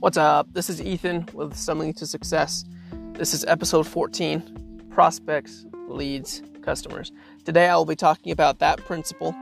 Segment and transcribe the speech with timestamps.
[0.00, 0.52] What's up?
[0.52, 2.64] This is Ethan with Stumbling to Success.
[3.14, 7.10] This is episode 14 Prospects, Leads, Customers.
[7.44, 9.34] Today I will be talking about that principle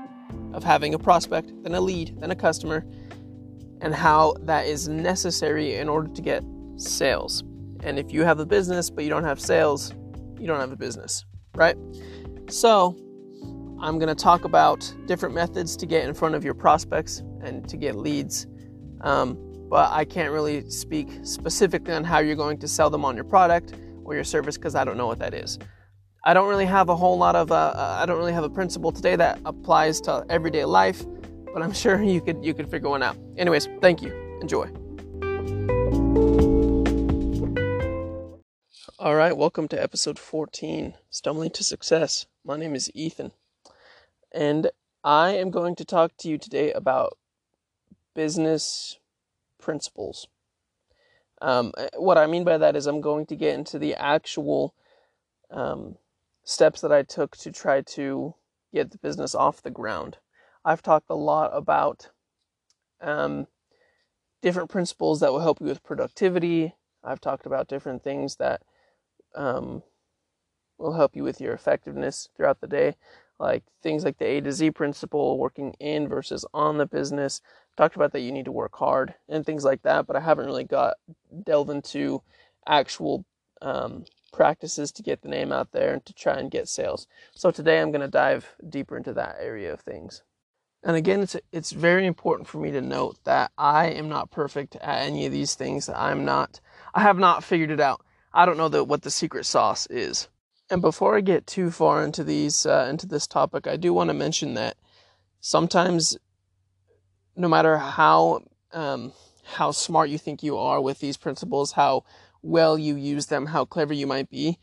[0.54, 2.86] of having a prospect, then a lead, then a customer,
[3.82, 6.42] and how that is necessary in order to get
[6.76, 7.44] sales.
[7.82, 9.92] And if you have a business but you don't have sales,
[10.40, 11.76] you don't have a business, right?
[12.48, 12.96] So,
[13.78, 17.68] I'm going to talk about different methods to get in front of your prospects and
[17.68, 18.46] to get leads.
[19.02, 19.36] Um,
[19.68, 23.24] but I can't really speak specifically on how you're going to sell them on your
[23.24, 23.74] product
[24.04, 25.58] or your service because I don't know what that is.
[26.24, 28.50] I don't really have a whole lot of uh, uh, I don't really have a
[28.50, 31.04] principle today that applies to everyday life,
[31.52, 33.16] but I'm sure you could you could figure one out.
[33.36, 34.12] Anyways, thank you.
[34.40, 34.68] Enjoy.
[38.98, 42.26] All right, welcome to episode 14, Stumbling to Success.
[42.44, 43.30] My name is Ethan,
[44.32, 44.70] and
[45.04, 47.16] I am going to talk to you today about
[48.14, 48.98] business
[49.66, 50.28] principles.
[51.42, 54.74] Um, what I mean by that is I'm going to get into the actual
[55.50, 55.96] um,
[56.44, 58.34] steps that I took to try to
[58.72, 60.18] get the business off the ground.
[60.64, 62.10] I've talked a lot about
[63.00, 63.48] um,
[64.40, 66.76] different principles that will help you with productivity.
[67.02, 68.62] I've talked about different things that
[69.34, 69.82] um,
[70.78, 72.96] will help you with your effectiveness throughout the day,
[73.40, 77.40] like things like the A to Z principle, working in versus on the business.
[77.76, 80.46] Talked about that you need to work hard and things like that, but I haven't
[80.46, 80.94] really got
[81.44, 82.22] delved into
[82.66, 83.24] actual
[83.60, 87.06] um, practices to get the name out there and to try and get sales.
[87.34, 90.22] So today I'm going to dive deeper into that area of things.
[90.82, 94.76] And again, it's it's very important for me to note that I am not perfect
[94.76, 95.88] at any of these things.
[95.88, 96.60] I'm not.
[96.94, 98.04] I have not figured it out.
[98.32, 100.28] I don't know the, what the secret sauce is.
[100.70, 104.10] And before I get too far into these uh, into this topic, I do want
[104.10, 104.76] to mention that
[105.40, 106.16] sometimes,
[107.36, 108.40] no matter how
[108.72, 109.12] um,
[109.44, 112.04] how smart you think you are with these principles, how
[112.42, 114.58] well you use them, how clever you might be,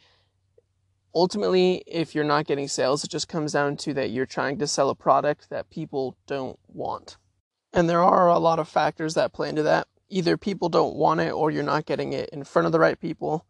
[1.16, 4.68] ultimately, if you're not getting sales, it just comes down to that you're trying to
[4.68, 7.18] sell a product that people don't want.
[7.74, 9.88] And there are a lot of factors that play into that.
[10.10, 13.00] Either people don't want it, or you're not getting it in front of the right
[13.00, 13.46] people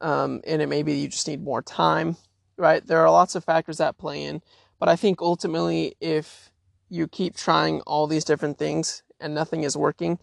[0.00, 2.16] um, and it maybe you just need more time,
[2.56, 2.86] right?
[2.86, 4.42] There are lots of factors that play in,
[4.78, 6.49] but I think ultimately, if
[6.90, 10.18] you keep trying all these different things and nothing is working,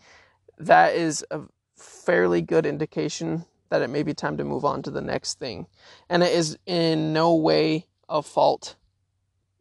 [0.58, 1.42] that is a
[1.76, 5.68] fairly good indication that it may be time to move on to the next thing.
[6.10, 8.76] And it is in no way a fault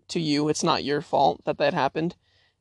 [0.08, 0.48] to you.
[0.48, 2.16] It's not your fault that that happened.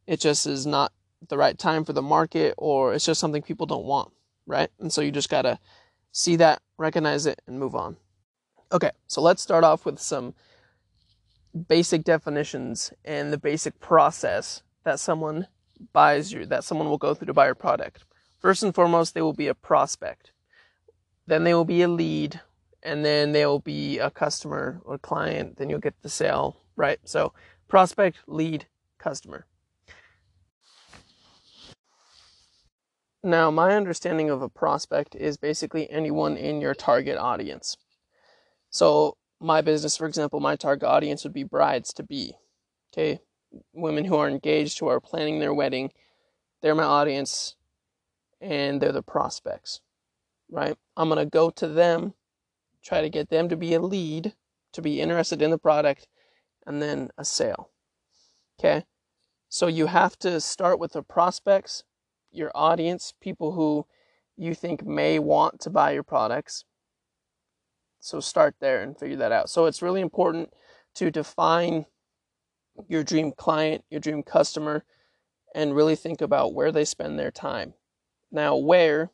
[0.07, 0.91] It just is not
[1.27, 4.11] the right time for the market or it's just something people don't want,
[4.45, 4.69] right?
[4.79, 5.59] And so you just got to
[6.11, 7.97] see that, recognize it, and move on.
[8.71, 10.33] Okay, so let's start off with some
[11.55, 15.47] basic definitions and the basic process that someone
[15.93, 18.03] buys you, that someone will go through to buy your product.
[18.39, 20.31] First and foremost, they will be a prospect.
[21.27, 22.41] Then they will be a lead,
[22.83, 25.57] and then they will be a customer or client.
[25.57, 26.99] Then you'll get the sale, right?
[27.03, 27.33] So,
[27.67, 28.67] prospect, lead,
[28.99, 29.45] customer.
[33.23, 37.75] Now, my understanding of a prospect is basically anyone in your target audience.
[38.69, 42.35] So, my business, for example, my target audience would be brides to be.
[42.93, 43.19] Okay,
[43.73, 45.91] women who are engaged, who are planning their wedding,
[46.61, 47.55] they're my audience
[48.41, 49.81] and they're the prospects,
[50.49, 50.77] right?
[50.95, 52.13] I'm going to go to them,
[52.83, 54.33] try to get them to be a lead,
[54.73, 56.07] to be interested in the product,
[56.65, 57.71] and then a sale.
[58.59, 58.85] Okay,
[59.49, 61.83] so you have to start with the prospects
[62.35, 63.85] your audience, people who
[64.37, 66.65] you think may want to buy your products.
[68.05, 69.49] So start there and figure that out.
[69.49, 70.53] So it's really important
[70.93, 71.87] to define
[72.87, 74.85] your dream client, your dream customer,
[75.55, 77.73] and really think about where they spend their time.
[78.31, 79.09] Now, where,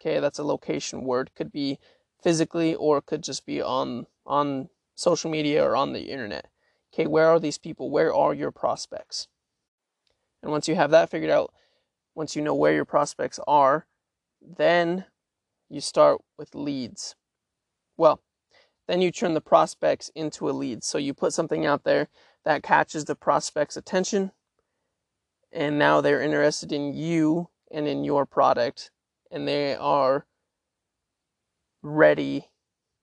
[0.00, 1.80] okay, that's a location word, could be
[2.22, 6.46] physically or it could just be on on social media or on the internet.
[6.94, 7.90] Okay, where are these people?
[7.90, 9.26] Where are your prospects?
[10.40, 11.52] And once you have that figured out,
[12.14, 13.88] once you know where your prospects are,
[14.40, 15.04] then
[15.68, 17.16] you start with leads.
[17.96, 18.20] Well,
[18.86, 20.84] then you turn the prospects into a lead.
[20.84, 22.08] So you put something out there
[22.44, 24.32] that catches the prospect's attention,
[25.52, 28.90] and now they're interested in you and in your product,
[29.30, 30.26] and they are
[31.82, 32.48] ready,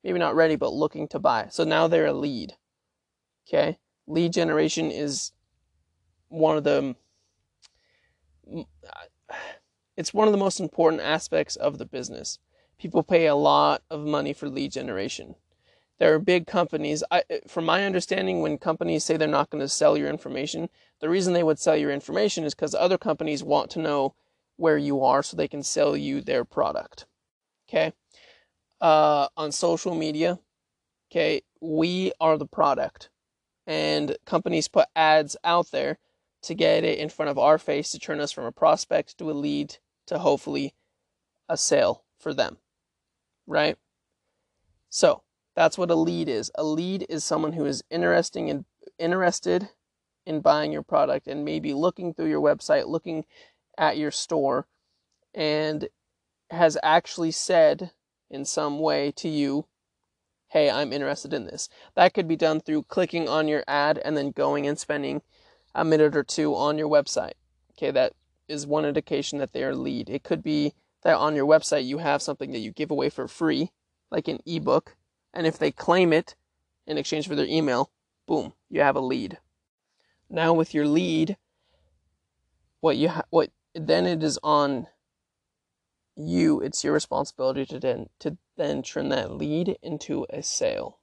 [0.04, 1.48] maybe not ready, but looking to buy.
[1.50, 2.54] So now they're a lead.
[3.48, 3.78] Okay?
[4.08, 5.32] Lead generation is
[6.30, 6.96] one of the
[9.98, 12.40] it's one of the most important aspects of the business.
[12.80, 15.36] People pay a lot of money for lead generation.
[16.00, 17.04] There are big companies.
[17.12, 20.70] I, from my understanding, when companies say they're not going to sell your information,
[21.00, 24.16] the reason they would sell your information is because other companies want to know
[24.58, 27.06] where you are so they can sell you their product.
[27.70, 27.94] Okay.
[28.82, 30.40] Uh, on social media,
[31.12, 33.10] okay, we are the product.
[33.66, 36.00] And companies put ads out there
[36.42, 39.32] to get it in front of our face to turn us from a prospect to
[39.32, 40.74] a lead to hopefully
[41.48, 42.58] a sale for them.
[43.48, 43.78] Right?
[44.90, 45.23] So
[45.56, 46.52] that's what a lead is.
[46.56, 48.66] A lead is someone who is interesting and
[48.98, 49.70] interested
[50.26, 53.26] in buying your product and maybe looking through your website, looking
[53.78, 54.68] at your store,
[55.34, 55.90] and
[56.50, 57.92] has actually said
[58.30, 59.66] in some way to you,
[60.50, 61.68] Hey, I'm interested in this.
[61.96, 65.24] That could be done through clicking on your ad and then going and spending
[65.74, 67.34] a minute or two on your website.
[67.72, 68.14] Okay, that
[68.48, 70.10] is one indication that they are a lead.
[70.10, 73.28] It could be that on your website you have something that you give away for
[73.28, 73.72] free,
[74.12, 74.96] like an ebook,
[75.34, 76.36] and if they claim it
[76.86, 77.92] in exchange for their email,
[78.28, 79.40] boom, you have a lead.
[80.30, 81.38] Now with your lead,
[82.82, 84.88] what you ha- what then it is on
[86.16, 91.00] you, it's your responsibility to then to then turn that lead into a sale.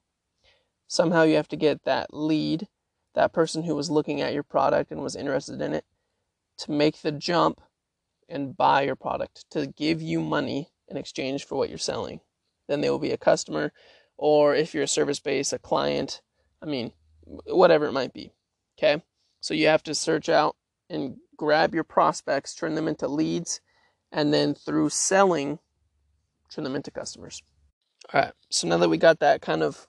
[0.86, 2.68] Somehow you have to get that lead,
[3.14, 5.84] that person who was looking at your product and was interested in it,
[6.58, 7.60] to make the jump
[8.28, 12.20] and buy your product, to give you money in exchange for what you're selling.
[12.68, 13.72] Then they will be a customer,
[14.20, 16.20] or if you're a service based, a client.
[16.62, 16.92] I mean,
[17.46, 18.32] whatever it might be.
[18.78, 19.02] Okay?
[19.40, 20.56] So you have to search out
[20.90, 23.62] and grab your prospects, turn them into leads,
[24.12, 25.58] and then through selling,
[26.50, 27.42] turn them into customers.
[28.12, 28.32] All right.
[28.50, 29.88] So now that we got that kind of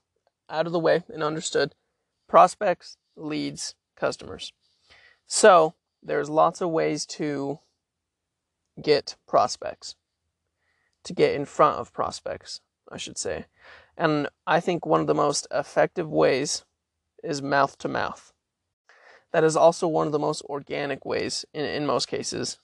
[0.50, 1.76] out of the way and understood,
[2.30, 4.54] prospects, leads, customers.
[5.28, 7.60] So there's lots of ways to
[8.82, 9.96] get prospects,
[11.04, 13.48] to get in front of prospects, I should say.
[13.98, 16.64] And I think one of the most effective ways
[17.24, 18.34] is mouth to mouth.
[19.32, 22.58] That is also one of the most organic ways, in, in most cases,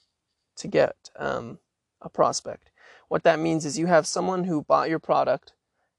[0.58, 1.60] to get um,
[2.02, 2.72] a prospect.
[3.08, 5.54] What that means is you have someone who bought your product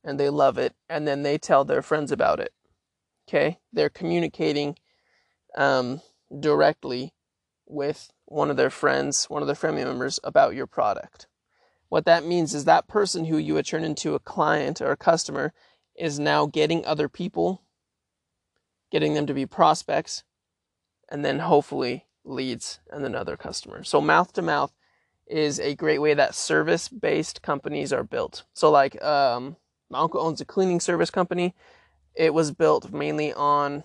[0.04, 2.52] and they love it, and then they tell their friends about it.
[3.28, 3.58] Okay?
[3.72, 4.76] They're communicating
[5.56, 6.00] um,
[6.38, 7.12] directly
[7.66, 11.26] with one of their friends, one of their family members about your product.
[11.88, 14.96] What that means is that person who you would turn into a client or a
[14.96, 15.52] customer
[15.96, 17.62] is now getting other people,
[18.90, 20.22] getting them to be prospects,
[21.08, 23.88] and then hopefully leads and then other customers.
[23.88, 24.72] So mouth to mouth
[25.26, 28.44] is a great way that service based companies are built.
[28.52, 29.56] So like um,
[29.90, 31.54] my uncle owns a cleaning service company.
[32.14, 33.84] It was built mainly on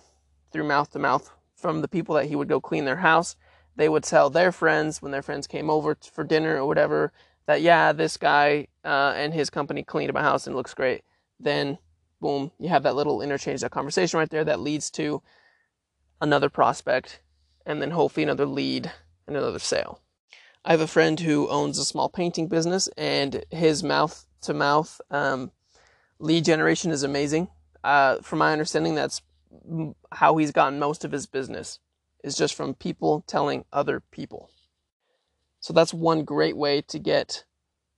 [0.52, 3.36] through mouth to mouth from the people that he would go clean their house.
[3.76, 7.12] They would tell their friends when their friends came over for dinner or whatever
[7.46, 11.04] that yeah, this guy uh, and his company cleaned up my house and looks great.
[11.40, 11.78] Then
[12.22, 15.22] boom, you have that little interchange, that conversation right there that leads to
[16.22, 17.20] another prospect
[17.66, 18.92] and then hopefully another lead
[19.28, 20.00] and another sale.
[20.66, 25.02] I have a friend who owns a small painting business, and his mouth to mouth
[26.20, 27.50] lead generation is amazing.
[27.84, 29.22] Uh, from my understanding, that's
[30.14, 31.80] how he's gotten most of his business
[32.24, 34.50] is just from people telling other people.
[35.64, 37.46] So that's one great way to get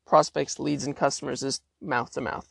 [0.06, 2.48] prospects, leads, and customers is mouth to mouth.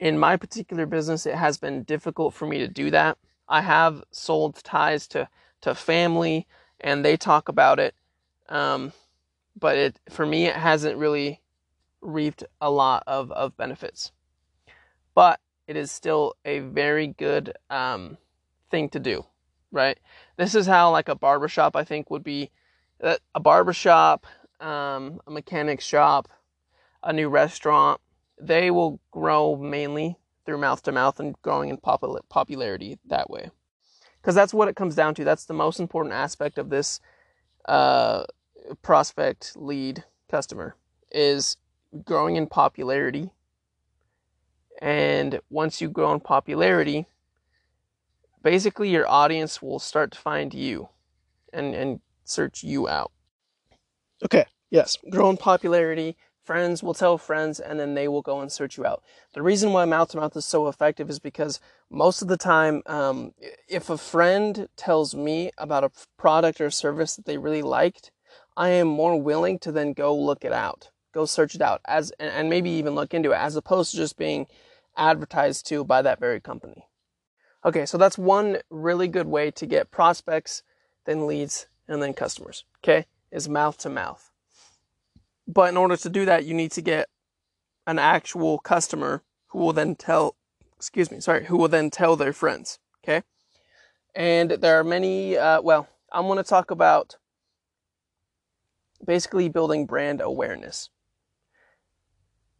[0.00, 3.18] In my particular business, it has been difficult for me to do that.
[3.46, 5.28] I have sold ties to
[5.60, 6.46] to family,
[6.80, 7.94] and they talk about it.
[8.48, 8.94] Um,
[9.54, 11.42] but it for me, it hasn't really
[12.00, 14.12] reaped a lot of of benefits.
[15.14, 18.16] But it is still a very good um,
[18.70, 19.26] thing to do,
[19.70, 19.98] right?
[20.38, 22.50] This is how like a barbershop I think would be
[23.00, 24.26] a barbershop,
[24.60, 26.28] um, a mechanic shop,
[27.02, 28.00] a new restaurant.
[28.40, 33.50] They will grow mainly through mouth to mouth and growing in popularity that way
[34.20, 35.24] because that's what it comes down to.
[35.24, 37.00] That's the most important aspect of this
[37.66, 38.24] uh,
[38.82, 40.76] prospect lead customer
[41.10, 41.56] is
[42.04, 43.30] growing in popularity.
[44.80, 47.06] And once you grow in popularity,
[48.42, 50.88] basically your audience will start to find you
[51.52, 53.12] and, and search you out.
[54.24, 56.16] Okay, yes, grow in popularity,
[56.48, 59.02] friends will tell friends and then they will go and search you out.
[59.34, 62.82] The reason why mouth to mouth is so effective is because most of the time,
[62.86, 63.34] um,
[63.68, 68.12] if a friend tells me about a product or service that they really liked,
[68.56, 72.12] I am more willing to then go look it out, go search it out as,
[72.18, 74.46] and maybe even look into it as opposed to just being
[74.96, 76.86] advertised to by that very company.
[77.62, 80.62] Okay, so that's one really good way to get prospects,
[81.04, 82.64] then leads, and then customers.
[82.84, 84.30] Okay, is mouth to mouth.
[85.46, 87.08] But in order to do that, you need to get
[87.86, 90.36] an actual customer who will then tell,
[90.76, 92.78] excuse me, sorry, who will then tell their friends.
[93.02, 93.22] Okay.
[94.14, 97.16] And there are many, uh, well, I'm going to talk about
[99.04, 100.90] basically building brand awareness.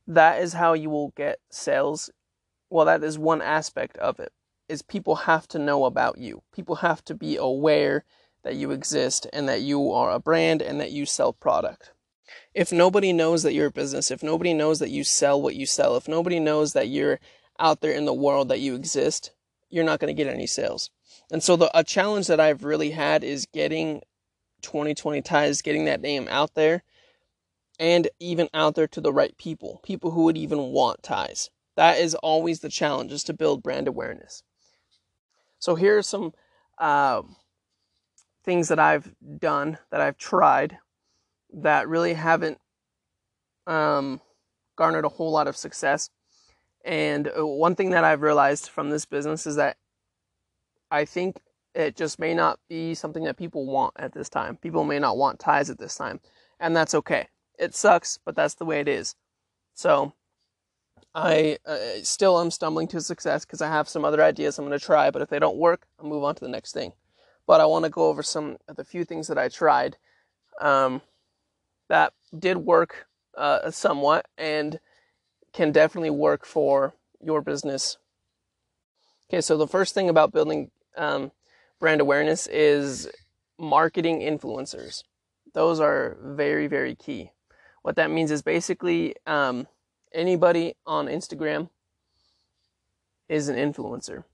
[0.07, 2.11] That is how you will get sales.
[2.71, 4.33] Well, that is one aspect of it.
[4.69, 6.43] Is people have to know about you.
[6.55, 8.05] People have to be aware
[8.43, 11.93] that you exist and that you are a brand and that you sell product.
[12.55, 15.67] If nobody knows that you're a business, if nobody knows that you sell what you
[15.67, 17.21] sell, if nobody knows that you're
[17.59, 19.33] out there in the world that you exist,
[19.71, 20.91] you're not going to get any sales.
[21.31, 24.03] And so the a challenge that I've really had is getting
[24.63, 26.83] 2020 ties, getting that name out there
[27.79, 31.51] and even out there to the right people, people who would even want ties.
[31.77, 34.43] That is always the challenge is to build brand awareness.
[35.61, 36.33] So here are some
[36.79, 37.23] uh,
[38.49, 40.79] things that I've done, that I've tried,
[41.53, 42.57] that really haven't
[43.67, 44.23] um,
[44.75, 46.09] garnered a whole lot of success.
[46.83, 49.77] And uh, one thing that I've realized from this business is that
[50.91, 51.43] I think
[51.75, 54.57] it just may not be something that people want at this time.
[54.57, 56.19] People may not want ties at this time,
[56.59, 57.29] and that's okay.
[57.59, 59.15] It sucks, but that's the way it is.
[59.75, 60.15] So,
[61.15, 64.79] I uh, still am stumbling to success because I have some other ideas I'm going
[64.79, 66.95] to try, but if they don't work, I'll move on to the next thing.
[67.49, 69.97] But I want to go over some of the few things that I tried
[70.61, 71.01] um,
[71.89, 74.79] that did work uh, somewhat and
[75.55, 77.97] can definitely work for your business.
[79.29, 81.33] Okay, so the first thing about building um,
[81.81, 83.09] brand awareness is
[83.59, 85.03] marketing influencers.
[85.55, 87.33] Those are very, very key.
[87.81, 89.67] What that means is basically um,
[90.13, 91.71] anybody on Instagram
[93.27, 94.25] is an influencer.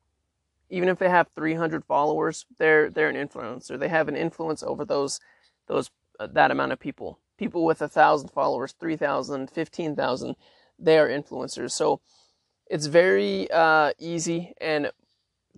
[0.71, 3.79] Even if they have 300 followers, they're they're an influencer.
[3.79, 5.21] They have an influence over those
[5.67, 7.19] those uh, that amount of people.
[7.39, 10.37] People with a thousand followers, 3,000, 15,000,
[10.79, 11.73] they are influencers.
[11.73, 12.01] So
[12.69, 14.91] it's very uh, easy and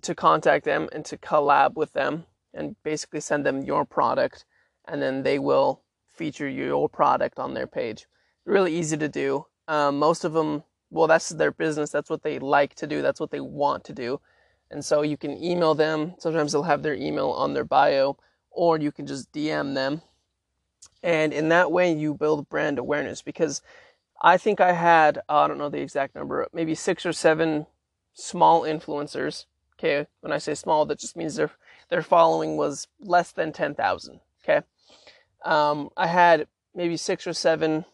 [0.01, 4.45] to contact them and to collab with them and basically send them your product
[4.87, 5.83] and then they will
[6.13, 8.07] feature your product on their page.
[8.45, 9.45] Really easy to do.
[9.67, 11.91] Um, most of them, well, that's their business.
[11.91, 13.01] That's what they like to do.
[13.01, 14.19] That's what they want to do.
[14.69, 16.15] And so you can email them.
[16.19, 18.17] Sometimes they'll have their email on their bio,
[18.51, 20.01] or you can just DM them.
[21.03, 23.61] And in that way, you build brand awareness because
[24.21, 27.67] I think I had, I don't know the exact number, maybe six or seven
[28.13, 29.45] small influencers
[29.79, 31.51] Okay, when I say small, that just means their
[31.89, 34.19] their following was less than ten thousand.
[34.43, 34.65] Okay,
[35.45, 37.85] um, I had maybe six or seven.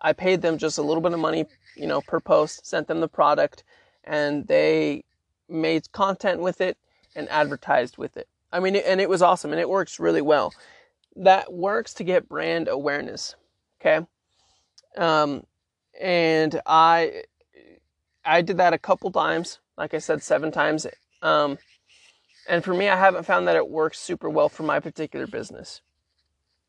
[0.00, 1.44] I paid them just a little bit of money,
[1.76, 2.66] you know, per post.
[2.66, 3.64] Sent them the product,
[4.02, 5.04] and they
[5.50, 6.78] made content with it
[7.14, 8.28] and advertised with it.
[8.52, 10.52] I mean, and it was awesome, and it works really well.
[11.16, 13.34] That works to get brand awareness.
[13.80, 14.06] Okay,
[14.96, 15.44] um,
[16.00, 17.22] and I
[18.24, 19.58] I did that a couple times.
[19.76, 20.86] Like I said, seven times
[21.22, 21.58] um,
[22.48, 25.82] and for me, I haven't found that it works super well for my particular business.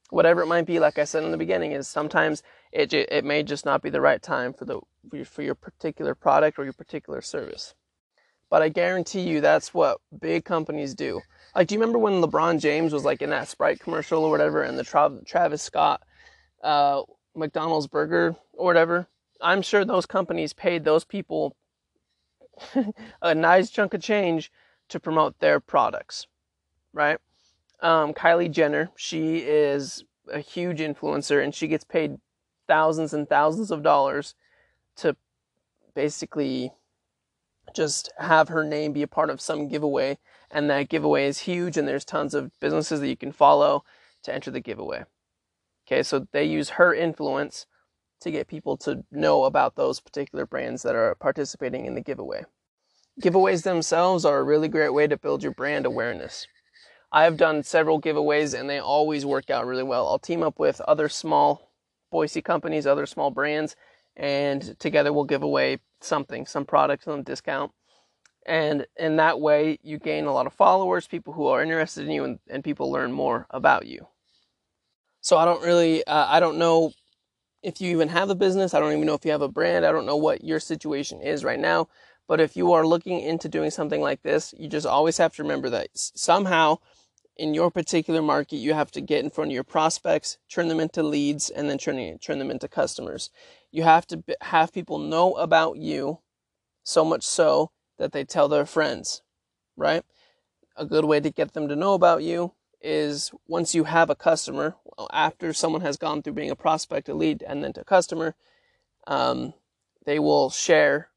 [0.09, 3.43] Whatever it might be, like I said in the beginning, is sometimes it it may
[3.43, 4.81] just not be the right time for the
[5.25, 7.73] for your particular product or your particular service.
[8.51, 11.21] But I guarantee you, that's what big companies do.
[11.55, 14.61] Like, do you remember when LeBron James was like in that Sprite commercial or whatever,
[14.61, 16.01] and the Tra- Travis Scott
[16.61, 17.01] uh,
[17.33, 19.07] McDonald's burger or whatever?
[19.39, 21.55] I'm sure those companies paid those people
[23.21, 24.51] a nice chunk of change
[24.89, 26.27] to promote their products,
[26.93, 27.17] right?
[27.79, 32.17] Um, Kylie Jenner, she is a huge influencer and she gets paid
[32.67, 34.35] thousands and thousands of dollars
[34.97, 35.15] to
[35.95, 36.73] basically
[37.73, 40.17] just have her name be a part of some giveaway.
[40.49, 43.83] And that giveaway is huge, and there's tons of businesses that you can follow
[44.23, 45.05] to enter the giveaway.
[45.87, 47.65] Okay, so they use her influence
[48.21, 52.43] to get people to know about those particular brands that are participating in the giveaway.
[53.21, 56.47] Giveaways themselves are a really great way to build your brand awareness.
[57.11, 60.07] I have done several giveaways and they always work out really well.
[60.07, 61.71] I'll team up with other small
[62.09, 63.75] Boise companies, other small brands,
[64.15, 67.71] and together we'll give away something, some product, some discount.
[68.45, 72.11] And in that way, you gain a lot of followers, people who are interested in
[72.11, 74.07] you, and, and people learn more about you.
[75.21, 76.91] So I don't really, uh, I don't know
[77.61, 78.73] if you even have a business.
[78.73, 79.85] I don't even know if you have a brand.
[79.85, 81.87] I don't know what your situation is right now.
[82.27, 85.43] But if you are looking into doing something like this, you just always have to
[85.43, 86.77] remember that somehow
[87.41, 90.79] in your particular market, you have to get in front of your prospects, turn them
[90.79, 93.31] into leads, and then turn, turn them into customers.
[93.71, 96.19] You have to have people know about you
[96.83, 99.23] so much so that they tell their friends,
[99.75, 100.03] right?
[100.77, 104.15] A good way to get them to know about you is once you have a
[104.15, 104.75] customer,
[105.11, 108.35] after someone has gone through being a prospect, a lead, and then to customer,
[109.07, 109.55] um,
[110.05, 111.09] they will share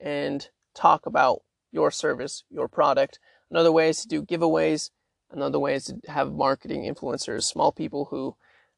[0.00, 3.20] and talk about your service, your product.
[3.48, 4.90] Another way is to do giveaways.
[5.30, 8.34] Another way is to have marketing influencers, small people who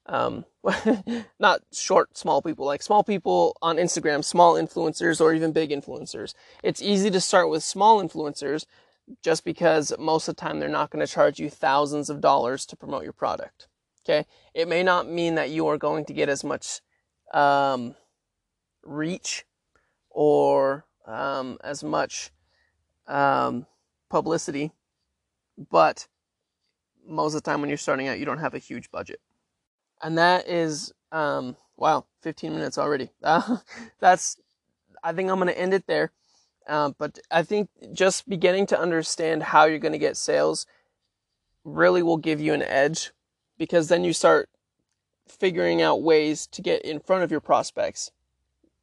[0.06, 0.44] um,
[1.38, 6.34] not short, small people, like small people on Instagram, small influencers, or even big influencers.
[6.62, 8.66] It's easy to start with small influencers
[9.22, 12.66] just because most of the time they're not going to charge you thousands of dollars
[12.66, 13.68] to promote your product.
[14.04, 14.26] Okay.
[14.54, 16.80] It may not mean that you are going to get as much
[17.32, 17.94] um,
[18.82, 19.44] reach
[20.10, 22.30] or um, as much
[23.06, 23.66] um,
[24.08, 24.72] publicity,
[25.70, 26.08] but
[27.10, 29.20] most of the time when you're starting out, you don't have a huge budget.
[30.02, 33.10] And that is um, wow 15 minutes already.
[33.22, 33.56] Uh,
[34.00, 34.36] that's
[35.02, 36.12] i think i'm going to end it there.
[36.68, 40.66] Uh, but i think just beginning to understand how you're going to get sales
[41.64, 43.10] really will give you an edge
[43.58, 44.48] because then you start
[45.26, 48.10] figuring out ways to get in front of your prospects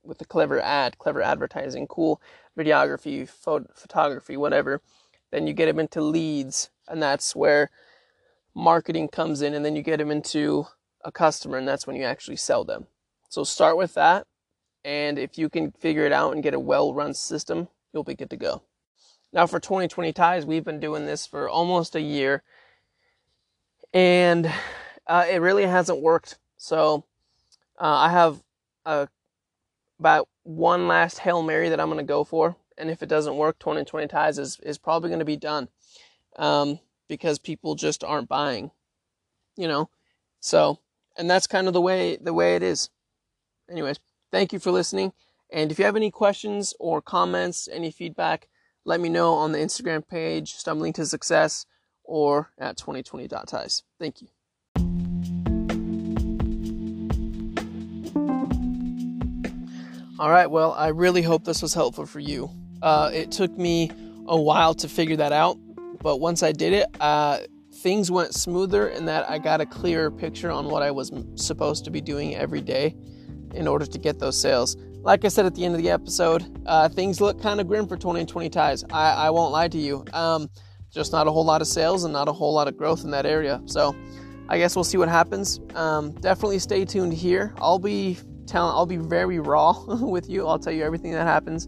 [0.04, 2.22] with a clever ad clever advertising cool
[2.58, 4.82] videography phot- photography whatever.
[5.32, 7.70] Then you get them into leads and that's where
[8.58, 10.66] marketing comes in and then you get them into
[11.04, 12.88] a customer, and that's when you actually sell them.
[13.30, 14.26] So start with that,
[14.84, 18.16] and if you can figure it out and get a well run system, you'll be
[18.16, 18.64] good to go.
[19.32, 22.44] Now, for 2020 ties, we've been doing this for almost a year,
[23.94, 24.52] and
[25.06, 26.40] uh, it really hasn't worked.
[26.58, 27.06] So
[27.80, 28.42] uh, I have
[28.86, 29.08] a,
[30.00, 32.56] about one last Hail Mary that I'm going to go for.
[32.78, 35.68] And if it doesn't work, 2020 ties is, is probably going to be done
[36.38, 38.72] um, because people just aren't buying,
[39.56, 39.90] you know.
[40.40, 40.80] So
[41.18, 42.90] and that's kind of the way the way it is.
[43.70, 44.00] Anyways,
[44.32, 45.14] thank you for listening.
[45.52, 48.50] And if you have any questions or comments, any feedback,
[48.86, 51.66] let me know on the Instagram page, Stumbling to Success,
[52.04, 53.84] or at 2020.ties.
[54.00, 54.28] Thank you.
[60.20, 62.50] All right, well, I really hope this was helpful for you.
[62.82, 63.92] Uh, it took me
[64.26, 65.58] a while to figure that out,
[66.02, 67.40] but once I did it, uh,
[67.78, 71.86] things went smoother in that I got a clearer picture on what I was supposed
[71.86, 72.96] to be doing every day
[73.54, 74.76] in order to get those sales.
[75.02, 77.88] Like I said at the end of the episode, uh, things look kind of grim
[77.88, 78.84] for 2020 ties.
[78.92, 80.04] I, I won't lie to you.
[80.14, 80.50] Um,
[80.92, 83.12] just not a whole lot of sales and not a whole lot of growth in
[83.12, 83.62] that area.
[83.66, 83.96] So
[84.50, 85.60] I guess we'll see what happens.
[85.76, 87.54] Um, definitely stay tuned here.
[87.58, 90.48] I'll be telling, I'll be very raw with you.
[90.48, 91.68] I'll tell you everything that happens.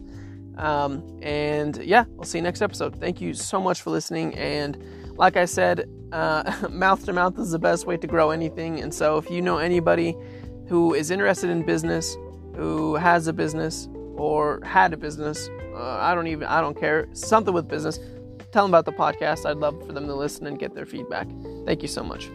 [0.56, 2.98] Um, and yeah, we'll see you next episode.
[3.00, 4.34] Thank you so much for listening.
[4.34, 4.82] And
[5.16, 8.80] like I said, uh, mouth to mouth is the best way to grow anything.
[8.80, 10.16] And so, if you know anybody
[10.68, 12.16] who is interested in business,
[12.56, 17.08] who has a business or had a business, uh, I don't even, I don't care,
[17.12, 17.98] something with business,
[18.52, 19.46] tell them about the podcast.
[19.46, 21.28] I'd love for them to listen and get their feedback.
[21.64, 22.30] Thank you so much.